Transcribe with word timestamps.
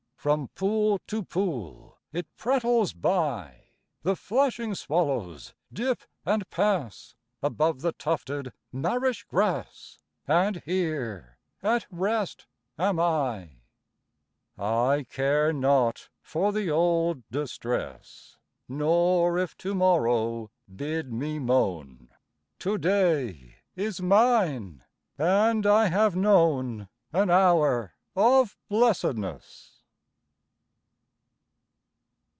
From 0.21 0.49
pool 0.49 0.99
to 1.07 1.23
pool 1.23 1.97
it 2.13 2.27
prattles 2.37 2.93
by; 2.93 3.69
The 4.03 4.15
flashing 4.15 4.75
swallows 4.75 5.55
dip 5.73 6.03
and 6.23 6.47
pass, 6.51 7.15
Above 7.41 7.81
the 7.81 7.93
tufted 7.93 8.53
marish 8.71 9.23
grass, 9.23 9.97
And 10.27 10.57
here 10.57 11.39
at 11.63 11.87
rest 11.89 12.45
am 12.77 12.99
I. 12.99 13.61
I 14.59 15.07
care 15.09 15.51
not 15.51 16.07
for 16.21 16.51
the 16.53 16.69
old 16.69 17.27
distress, 17.31 18.37
Nor 18.69 19.39
if 19.39 19.57
to 19.57 19.73
morrow 19.73 20.51
bid 20.75 21.11
me 21.11 21.39
moan; 21.39 22.09
To 22.59 22.77
day 22.77 23.55
is 23.75 24.01
mine, 24.03 24.83
and 25.17 25.65
I 25.65 25.87
have 25.87 26.15
known 26.15 26.89
An 27.11 27.31
hour 27.31 27.95
of 28.15 28.55
blessedness. 28.69 29.79